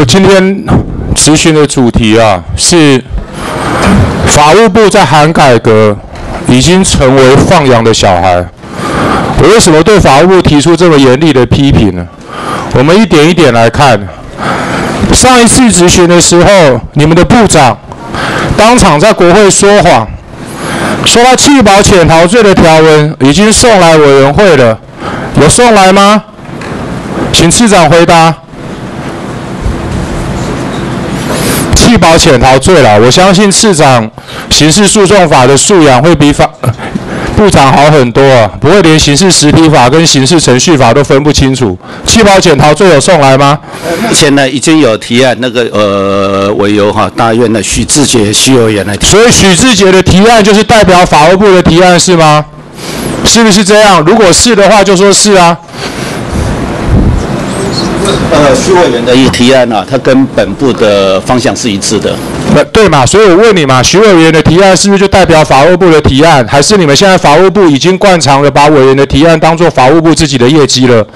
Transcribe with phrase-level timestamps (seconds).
[0.00, 0.64] 我今天
[1.14, 3.04] 咨询的主题啊，是
[4.28, 5.94] 法务部在喊改革，
[6.48, 8.42] 已经成为放羊的小孩。
[9.42, 12.06] 我为什么对法务部提出这么严厉的批评呢？
[12.72, 14.00] 我们一点一点来看。
[15.12, 17.76] 上一次咨询的时候，你们的部长
[18.56, 20.08] 当场在国会说谎，
[21.04, 24.78] 说他弃保潜逃罪的条文已经送来委员会了，
[25.38, 26.24] 有送来吗？
[27.34, 28.34] 请次长回答。
[31.90, 34.08] 弃保潜逃罪了，我相信市长
[34.48, 36.48] 刑事诉讼法的素养会比法
[37.36, 41.76] 部长好很多啊，不会连刑事实体法跟刑事程序法都分不清楚。
[42.06, 43.58] 弃保潜逃罪有送来吗？
[44.02, 49.08] 目前呢已经有提案，那个呃委由哈大院的许志杰许委员来提。
[49.08, 52.44] 所以许志杰的提案就是代表法务部的提案是吗？
[53.24, 54.00] 是不是这样？
[54.02, 55.58] 如果是的话，就说是啊。
[58.32, 62.14] 呃，徐委员的一提案啊，它跟本部的方向是一致的。
[62.72, 63.06] 对嘛？
[63.06, 66.46] 所以我问你嘛，徐委员的提案是不是就代表法务部的提案？
[66.48, 71.06] 还是你们现在法务部已经惯常的把委员的提案当做法务部自己的业绩了？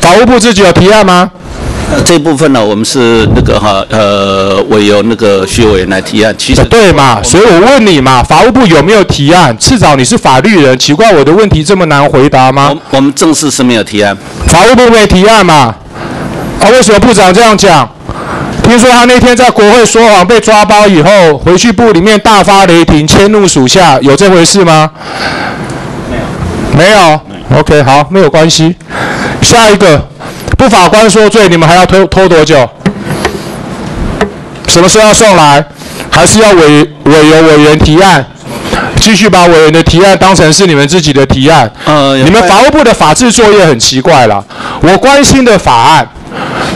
[0.00, 1.30] 法务部自己有提案吗？
[1.92, 6.34] 呃， 这部分呢，我们是那个哈呃，委由那个徐委员来提案。
[6.38, 7.22] 其实对嘛？
[7.22, 9.56] 所以我问你嘛，法务部有没有提案？
[9.58, 12.70] 次长你是法律人，奇怪我的问题这么难回答吗？
[12.70, 14.16] 我，我们正式是没有提案。
[14.46, 15.74] 法务部没提案嘛？
[16.60, 17.88] 啊，为什么部长这样讲？
[18.62, 24.90] 听说他那天在国会说谎被抓包以后，回去部里面大发雷霆，迁怒属下，有这回事吗？
[26.78, 26.90] 没有。
[26.90, 27.20] 没有。
[27.60, 28.74] OK，好，没有关系。
[29.42, 30.08] 下一个。
[30.56, 32.68] 不法官说罪，你们还要拖拖多久？
[34.68, 35.64] 什么时候要送来？
[36.10, 38.24] 还是要委委由委员提案？
[39.00, 41.70] 继续把委员的提案当成是你们自己的提案？
[41.84, 44.44] 呃，你们法务部的法制作业很奇怪了。
[44.80, 46.06] 我关心的法案，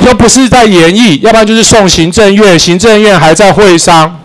[0.05, 4.19] 又不是在研议，要不然就是送行政院，行政院还在会商。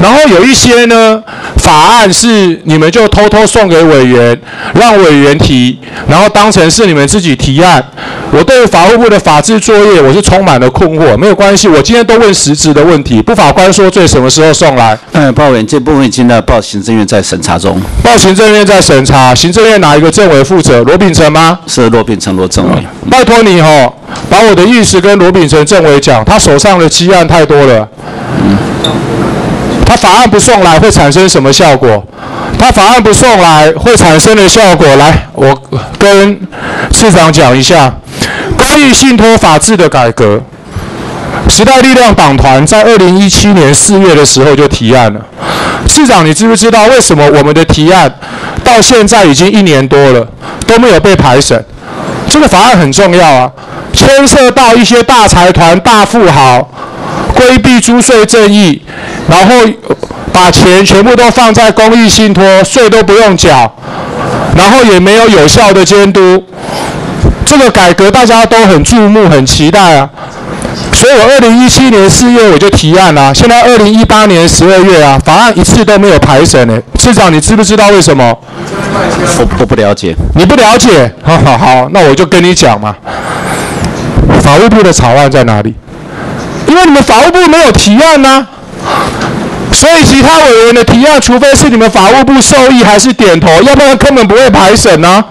[0.00, 1.22] 然后有一些呢，
[1.56, 4.38] 法案是你们就偷偷送给委员，
[4.74, 5.78] 让委员提，
[6.08, 7.82] 然后当成是你们自己提案。
[8.36, 11.16] 我对法务部的法制作业，我是充满了困惑。
[11.16, 13.22] 没有关系，我今天都问实质的问题。
[13.22, 14.98] 不法官说罪什么时候送来？
[15.12, 17.80] 嗯，报员这部分已经呢报行政院在审查中。
[18.02, 20.82] 报行政院在审查，行政院哪一个政委负责？
[20.82, 21.60] 罗秉成吗？
[21.68, 22.84] 是罗秉成罗政委。
[23.04, 23.92] 嗯、拜托你哦，
[24.28, 27.88] 把我的意思跟罗秉成政委讲，他手上的积案太多了。
[28.42, 28.58] 嗯。
[29.86, 32.04] 他法案不送来会产生什么效果？
[32.58, 35.56] 他法案不送来会产生的效果，来，我
[35.96, 36.36] 跟
[36.90, 37.94] 市长讲一下。
[38.74, 40.42] 公益信托法制的改革，
[41.48, 45.20] 时代力量党团在二零一七年四月的时候就提案了。
[45.86, 48.12] 市长，你知不知道为什么我们的提案
[48.64, 50.26] 到现在已经一年多了
[50.66, 51.64] 都没有被排审？
[52.28, 53.48] 这个法案很重要啊，
[53.92, 56.68] 牵涉到一些大财团、大富豪。
[57.32, 58.80] 规避租税正义，
[59.28, 59.54] 然后
[60.32, 63.72] 把钱全部都放在公益信托，税都不用缴，
[64.56, 66.42] 然后也没有有效的监督。
[67.58, 70.08] 这个改革大家都很注目、很期待啊。
[70.92, 76.78] 所以我二零一七年四月我就提案了啊，现在二零一八年十二月啊，法案一次都没有排审呢。
[76.98, 78.36] 市长，你知不知道为什么？
[79.38, 80.14] 我我不了解。
[80.34, 81.12] 你不了解？
[81.22, 82.94] 好好好，那我就跟你讲嘛。
[84.40, 85.74] 法务部的草案在哪里？
[86.66, 88.46] 因为你们法务部没有提案呐、
[88.84, 89.06] 啊，
[89.72, 95.24] 所以其他委员的提案，除非是你们法务部受益还是点头，要不然根本不会排审呢、啊。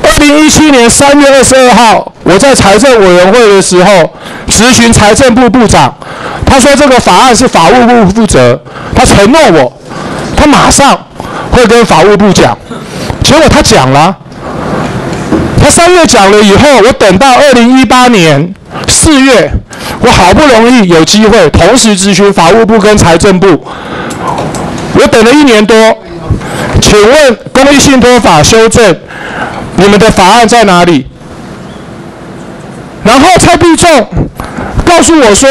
[0.00, 4.10] 二零一七年三月二十二号，我在财政委员会的时候
[4.46, 5.92] 质询财政部部长，
[6.46, 8.58] 他说这个法案是法务部负责，
[8.94, 9.72] 他承诺我，
[10.36, 10.98] 他马上
[11.50, 12.56] 会跟法务部讲，
[13.22, 14.16] 结果他讲了，
[15.62, 18.54] 他三月讲了以后，我等到二零一八年
[18.88, 19.52] 四月。
[20.04, 23.64] 我好不容易有机会同时咨询法务部跟财政部，
[24.94, 25.76] 我等了一年多，
[26.80, 28.96] 请问公益信托法修正，
[29.76, 31.06] 你们的法案在哪里？
[33.04, 33.88] 然后蔡必仲
[34.86, 35.48] 告诉我说，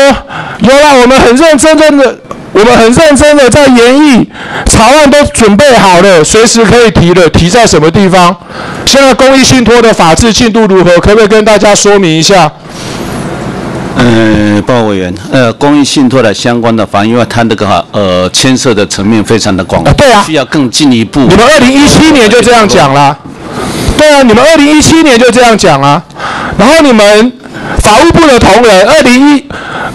[0.59, 2.17] 原来，我们很认真真的，
[2.53, 4.25] 我们很认真的在研议，
[4.65, 8.33] 草案都准备好了，随时可以提了，提在什么地方？
[8.85, 10.97] 现在公益信托的法制进度如何？
[10.99, 12.49] 可不可以跟大家说明一下？
[13.97, 21.19] 嗯，报委员，呃，公益信托的相关的法，因为它那个哈，呃，牵涉的层面非常的广，对啊，需要更进一步。
[21.19, 23.15] 你们二零一七年就这样讲了，
[24.01, 26.01] 对啊，你们二零一七年就这样讲啊。
[26.57, 27.31] 然后你们
[27.83, 29.45] 法务部的同仁，二零一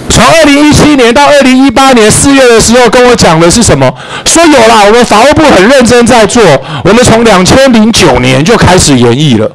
[0.08, 3.92] 从二零一七年到二零一八年四月的时候跟我讲的是什么？
[4.24, 6.40] 说有啦，我们法务部很认真在做，
[6.84, 9.50] 我们从两千零九年就开始研议了。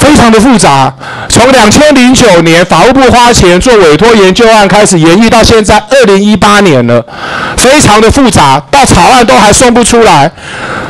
[0.00, 0.90] 非常的复杂。
[1.28, 7.04] 从两千零九年法务部花钱做委托研究案开始研议到现在二零一八年了，
[7.58, 10.30] 非常的复杂，到草案都还送不出来。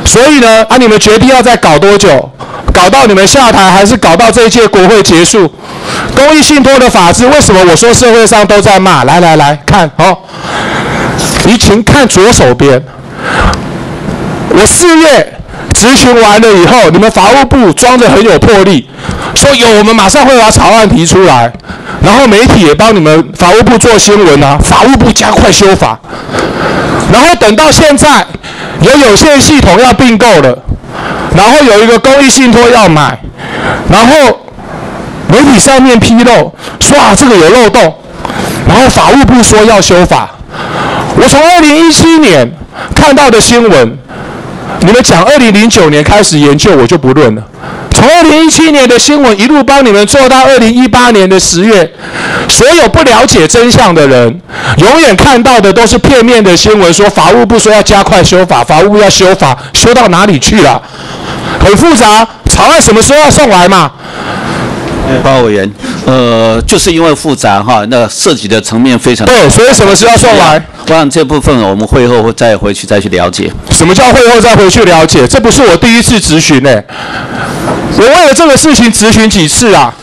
[0.05, 2.31] 所以呢，啊，你们决定要再搞多久？
[2.75, 5.49] 搞到你们下台，还是搞到这一届国会结束？
[6.13, 9.05] 公益信托的法制，为什么我说社会上都在骂？
[9.05, 10.17] 来来来看，好、哦，
[11.45, 12.83] 你请看左手边。
[14.49, 15.39] 我四月
[15.73, 18.89] 执行完了以后，你们法务部装得很有魄力，
[19.33, 21.51] 说有，我们马上会把草案提出来，
[22.03, 25.97] 然后媒体也帮你们法务部做新闻啊，法务部加快修法，
[27.13, 28.25] 然后等到现在
[28.81, 30.57] 有有线系统要并购了。
[31.35, 33.19] 然后有一个公益信托要买，
[33.89, 34.39] 然后
[35.27, 37.93] 媒体上面披露说啊，这个有漏洞，
[38.67, 40.29] 然后法务部说要修法。
[41.17, 42.49] 我从二零一七年
[42.95, 43.97] 看到的新闻，
[44.79, 47.43] 你们讲二零零九年开始研究，我就不论了。
[47.91, 51.89] 从二零一七年的新闻一路帮你们做到二零一八年的十月，
[52.49, 54.41] 所有不了解真相的人，
[54.77, 60.81] 永远看到的都是片面的新闻，说法务部说要加快修法，法务部要修法，修到哪里去了？
[61.59, 63.91] 很复杂，草案什么时候要送来嘛？
[65.23, 65.71] 报告委员，
[66.05, 70.59] 呃，就是因为复杂哈，那涉及的层面非常对，所以什么时候要送来？
[70.87, 73.51] 我想这部分我们会后会再回去再去了解。
[73.69, 75.27] 什么叫会后再回去了解？
[75.27, 76.69] 这不是我第一次咨询呢，
[77.97, 79.93] 我为了这个事情咨询几次啊？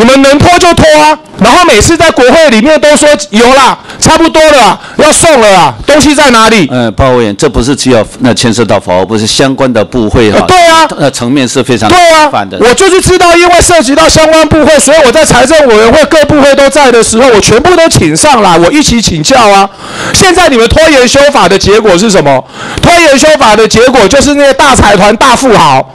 [0.00, 6.66] 你们能拖就拖啊，然后每次在国会里面都说有啦，差不多了，要送了啊，东西在哪里？
[6.72, 10.46] 嗯，报告委员，这不是只有那牵涉到法务部，是相关的部会哈、呃。
[10.46, 12.30] 对啊，那层面是非常对啊，
[12.60, 19.68] 我就是知道，因为涉及到相关部会，所以我在财政委员会各部会都在的时候，我全部都请上来，我一起请教啊。
[20.14, 22.42] 现在你们拖延修法的结果是什么？
[22.80, 25.94] 拖延修法的结果就是那些大财团、大富豪，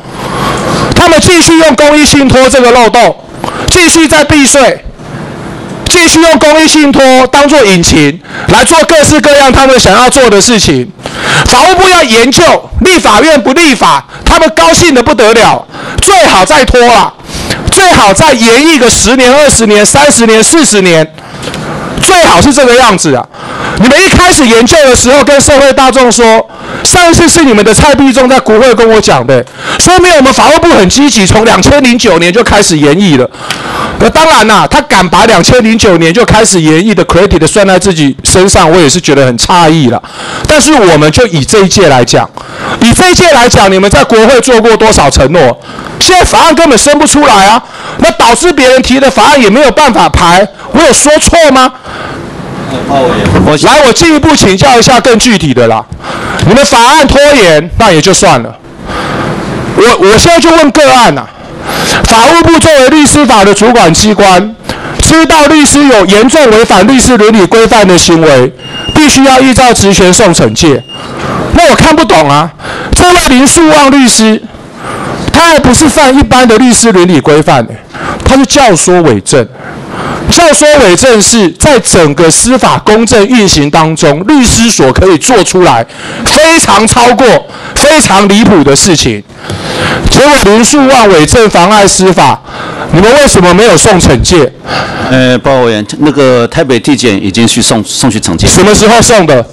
[0.96, 3.16] 他们继续用公益信托这个漏洞。
[3.76, 4.86] 继续在避税，
[5.90, 8.18] 继续用公益信托当做引擎
[8.48, 10.90] 来做各式各样他们想要做的事情。
[11.46, 12.42] 法务部要研究，
[12.80, 15.68] 立法院不立法，他们高兴的不得了。
[16.02, 17.14] 最好再拖了，
[17.70, 21.06] 最好再延一个十年、二十年、三十年、四十年，
[22.02, 23.28] 最好是这个样子啊！
[23.78, 26.48] 你们一开始研究的时候，跟社会大众说，
[26.84, 29.44] 上一次是你们的蔡必忠在国会跟我讲的，
[29.80, 33.30] 说明我们法务部很积极，从两千零九年就开始研议了。
[34.00, 40.02] 那当然啦，他敢把两千零九年就开始研议的 credit 算在自己身上，我也是觉得很诧异了。
[40.48, 42.30] 但是我们就以这一届来讲，
[42.82, 45.60] 以这一届来讲，你们在国会做过多少承诺？
[46.00, 47.62] 现在法案根本生不出来啊！
[48.00, 51.72] 那导致别人提的法案也没有办法排，我有说错吗？
[53.64, 55.84] 来，我进一步请教一下更具体的啦。
[56.48, 58.56] 你们法案拖延，那也就算了。
[59.76, 61.30] 我我现在就问个案呐、啊。
[62.04, 64.56] 法务部作为律师法的主管机关，
[65.02, 68.54] 知道律师有严重违反律师伦理规范的行为，
[68.94, 70.82] 必须要依照职权送惩戒。
[71.54, 72.52] 那我看不懂啊，
[72.94, 74.42] 这位林树旺律师，
[75.34, 77.66] 他还不是犯一般的律师伦理规范，
[78.24, 79.48] 他是教唆伪证。
[80.32, 85.86] 教唆伪证是在整个司法公正运行当中，律师所可以做出来
[86.26, 87.26] 非常超过、
[87.76, 89.24] 非常离谱的事情。
[90.10, 92.40] 结果林树旺伪证妨碍司法，
[92.96, 94.50] 你们为什么没有送惩戒？
[95.12, 98.48] 呃，报告委员，那个台北地检已经去送送去惩戒。
[98.48, 99.46] 什么时候送的？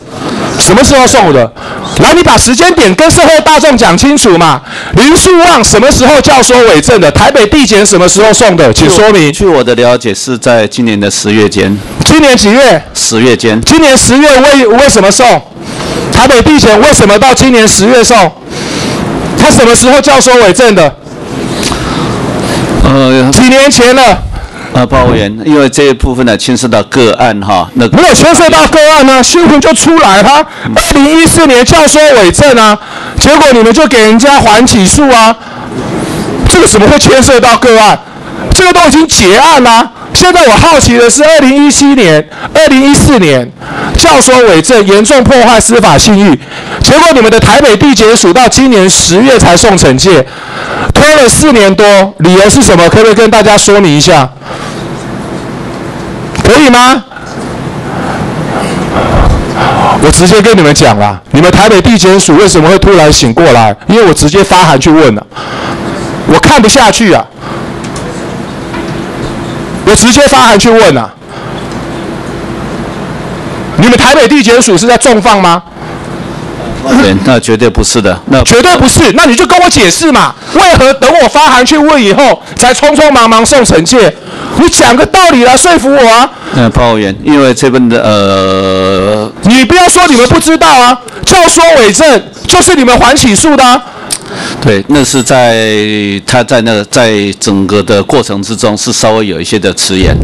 [0.61, 1.52] 什么时候送的？
[1.99, 4.62] 来，你把时间点跟社会大众讲清楚嘛。
[4.94, 7.11] 林树旺什么时候教唆伪证的？
[7.11, 8.72] 台北地检什么时候送的？
[8.72, 9.32] 请说明。
[9.32, 11.76] 据我的了解，是在今年的十月间。
[12.04, 12.80] 今年几月？
[12.94, 13.61] 十月间。
[13.62, 15.26] 今年十月为为什么送？
[16.12, 18.16] 台北地检为什么到今年十月送？
[19.37, 20.94] 他什么时候教唆伪证的？
[22.84, 24.22] 呃，几年前了。
[24.72, 32.78] 啊，报告委员，因为这一部分呢牵涉到个案哈，那个、没有牵涉到个案呢、啊，新闻就出来，他二零一四年教唆伪证啊，
[33.20, 35.36] 结果你们就给人家还起诉啊，
[36.48, 37.98] 这个怎么会牵涉到个案？
[38.54, 39.92] 这个都已经结案啦、啊。
[40.14, 43.50] 现在我好奇的是，二零一七年、二零一四年
[43.98, 46.38] 教唆伪证，严重破坏司法信誉，
[46.82, 50.26] 结果你们的台北地检署到今年十月才送惩戒，
[51.02, 51.85] 拖了四年多，
[52.18, 52.88] 理由是什么？
[52.88, 54.28] 可不可以跟大家说明一下？
[56.44, 57.02] 可以吗？
[60.04, 63.75] 我直接跟你们讲啦，你们台北地检署为什么会突然醒过来？
[63.88, 65.26] 因为我直接发函去问了，
[66.28, 67.25] 我看不下去啊。
[69.85, 71.11] 我直接发函去问啊！
[73.76, 75.61] 你们台北地检署是在重放吗？
[77.00, 79.12] 对，那绝对不是的，那绝对不是。
[79.12, 84.14] 那你就跟我解释嘛，为何等我发函去问以后，才匆匆忙忙送惩戒？
[84.58, 86.30] 你讲个道理来说服我啊！
[86.54, 93.82] 嗯，潘委员，因为这边的呃，你不要说你们不知道啊，就说伪证就是你们还起诉的啊。
[94.60, 95.66] 对，那是在
[96.26, 100.14] 他在那在整个的过程之中是稍微有一些的迟延。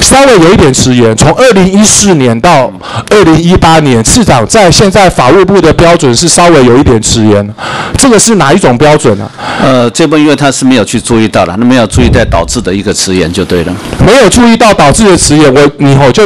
[0.00, 2.70] 稍微有一点迟延，从二零一四年到
[3.10, 7.54] 二零一八年，市长在现在法务部的标准是稍微有一点迟延，
[7.96, 9.62] 这个是哪一种标准呢、啊？
[9.62, 13.74] 呃，这部分因为他是没有去注意到了，那没有注意到导致的一个迟延就对了。
[14.04, 16.22] 没有注意到导致的迟延，我以后就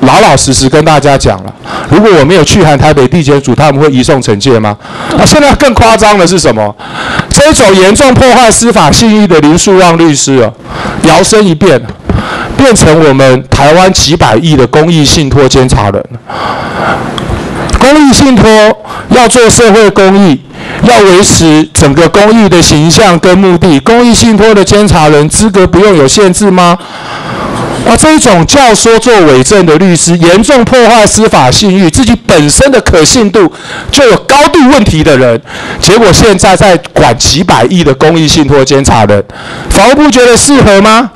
[0.00, 1.54] 老老实实跟大家讲了，
[1.90, 4.76] 如果我没有去函台北地检署，他们会移送惩戒吗？
[5.16, 6.74] 啊，现在更夸张的是什么？
[7.30, 10.52] 这种严重破坏司法信誉的林树旺律师哦，
[11.04, 11.80] 摇身一变。
[12.60, 16.04] 变成我们台湾几百亿的公益信托监察人，
[17.78, 18.46] 公益信托
[19.08, 20.38] 要做社会公益，
[20.82, 26.76] 要维持整个公益的形象跟目的，公益信托的监察人资格不用有限制吗？
[27.88, 33.50] 啊，这种教唆做伪证的律师，严重破坏司法信誉，自己本身的可信度
[33.90, 35.40] 就有高度问题的人，
[35.80, 39.24] 结果现在在管几百亿的公益信托监察人，
[39.70, 41.10] 法务部觉得适合吗？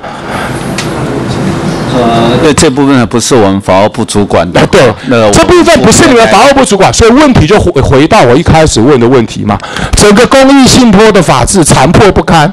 [1.95, 4.61] 呃，对这部分呢，不是我们法务部主管的。
[4.61, 9.57] 啊、对，那这部分不是你们法务部主管，所以问题就回回到我一开始问的问题嘛。
[9.97, 12.53] 整个公益信托的法制残破不堪，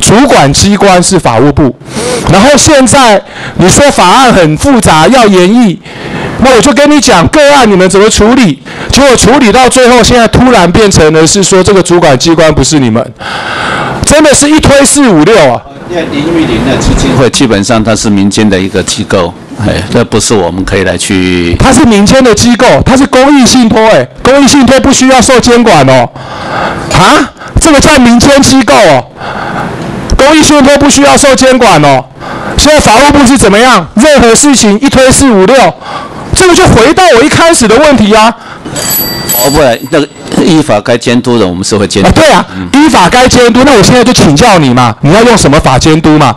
[0.00, 1.74] 主管机关是法务部，
[2.32, 3.20] 然后现在
[3.56, 5.80] 你说法案很复杂要研议，
[6.44, 8.62] 那我就跟你讲个案你们怎么处理，
[8.92, 13.04] 结果处理到最后，现在突然变成了是说这个主管机关不是你们，
[14.04, 15.60] 真的是一推四五六啊。
[15.88, 21.56] 因为林玉玲的基金会基本上它是民间的一个机构，哎，这不是我们可以来去。
[21.58, 26.08] 它是民间的机构，它是公益信托，哎，公益信托不需要受监管哦。
[26.92, 29.04] 啊，这个叫民间机构哦，
[30.18, 32.04] 公益信托不需要受监管哦。
[32.58, 33.86] 现在法务部是怎么样？
[33.94, 35.56] 任何事情一推四五六，
[36.36, 38.32] 这个就回到我一开始的问题啊。
[39.44, 40.08] 哦，不然那个。
[40.44, 42.08] 依法该监督的，我们是会监督。
[42.10, 43.62] 啊，对啊，嗯、依法该监督。
[43.64, 46.34] 那我现在就请教你嘛，你要用什么法监督嘛？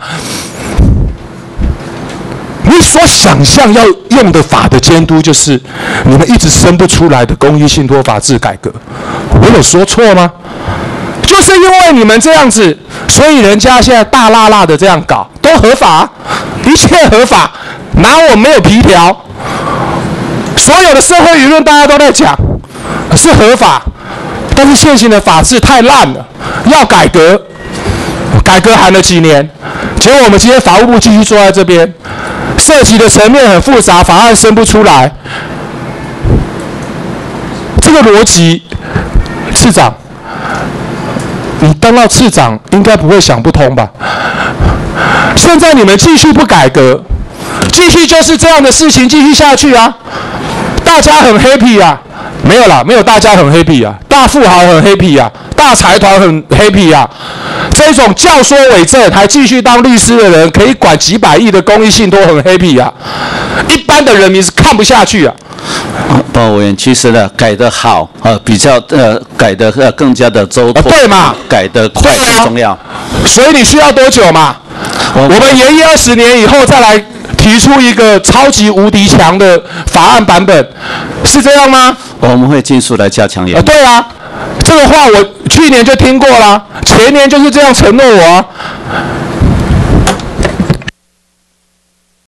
[2.64, 5.60] 你所想象要用的法的监督，就是
[6.06, 8.72] 你们一直生不出来的公益信托法制改革。
[9.34, 10.30] 我有说错吗？
[11.22, 12.76] 就是因为你们这样子，
[13.06, 16.08] 所以人家现在大辣辣的这样搞，都合法，
[16.64, 17.52] 一切合法，
[17.96, 19.14] 拿我没有皮条？
[20.60, 22.36] 所有的社会舆论大家都在讲，
[23.16, 23.82] 是合法。
[24.54, 26.26] 但是现行的法制太烂了，
[26.66, 27.40] 要改革，
[28.44, 29.48] 改革喊了几年，
[29.98, 31.90] 结果我们今天法务部继续坐在这边，
[32.58, 35.10] 涉及的层面很复杂，法案生不出来，
[37.80, 38.62] 这个逻辑，
[39.54, 39.94] 次长，
[41.60, 43.88] 你当到次长应该不会想不通吧？
[45.36, 47.02] 现在你们继续不改革，
[47.72, 49.96] 继续就是这样的事情继续下去啊，
[50.90, 52.00] 大家很 happy 啊。
[52.42, 57.08] 没有啦，没有大家很 happy 啊，大富豪很 happy 啊，大财团很 happy 啊，
[57.70, 62.92] 这种教唆伪证还继续当律师的人，可以管几百亿的公益信托很 happy 啊，
[63.68, 65.32] 一般的人民是看不下去啊。
[66.32, 71.34] 报告委员，其实呢，改得好呃，比较呃，改得呃更加的周到，对嘛？
[71.48, 72.76] 改得快很重要。
[73.26, 74.56] 所以你需要多久嘛？
[75.14, 77.04] 我们延役二十年以后再来。
[77.40, 80.68] 提出一个超级无敌强的法案版本，
[81.24, 81.96] 是这样吗？
[82.20, 83.60] 我们会尽速来加强研究。
[83.60, 84.06] 啊，对啊，
[84.62, 88.44] 这个话我去年就听过了，前年就是这样承诺我啊。